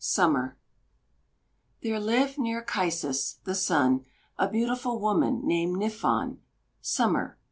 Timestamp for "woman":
4.99-5.45